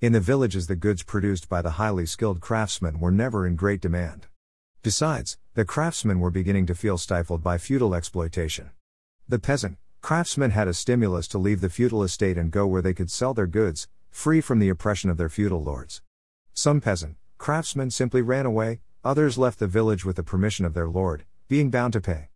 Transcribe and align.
In 0.00 0.12
the 0.12 0.20
villages, 0.20 0.68
the 0.68 0.76
goods 0.76 1.02
produced 1.02 1.48
by 1.48 1.60
the 1.60 1.72
highly 1.72 2.06
skilled 2.06 2.40
craftsmen 2.40 3.00
were 3.00 3.10
never 3.10 3.44
in 3.44 3.56
great 3.56 3.80
demand. 3.80 4.28
Besides, 4.84 5.38
the 5.54 5.64
craftsmen 5.64 6.20
were 6.20 6.30
beginning 6.30 6.66
to 6.66 6.74
feel 6.76 6.98
stifled 6.98 7.42
by 7.42 7.58
feudal 7.58 7.96
exploitation. 7.96 8.70
The 9.28 9.40
peasant, 9.40 9.76
craftsmen 10.00 10.52
had 10.52 10.68
a 10.68 10.74
stimulus 10.74 11.26
to 11.28 11.38
leave 11.38 11.60
the 11.60 11.68
feudal 11.68 12.04
estate 12.04 12.38
and 12.38 12.52
go 12.52 12.64
where 12.64 12.80
they 12.80 12.94
could 12.94 13.10
sell 13.10 13.34
their 13.34 13.48
goods, 13.48 13.88
free 14.08 14.40
from 14.40 14.60
the 14.60 14.68
oppression 14.68 15.10
of 15.10 15.16
their 15.16 15.28
feudal 15.28 15.64
lords. 15.64 16.00
Some 16.54 16.80
peasant, 16.80 17.16
craftsmen 17.36 17.90
simply 17.90 18.22
ran 18.22 18.46
away, 18.46 18.78
others 19.02 19.36
left 19.36 19.58
the 19.58 19.66
village 19.66 20.04
with 20.04 20.14
the 20.14 20.22
permission 20.22 20.64
of 20.64 20.74
their 20.74 20.88
lord, 20.88 21.24
being 21.48 21.70
bound 21.70 21.94
to 21.94 22.00
pay. 22.00 22.28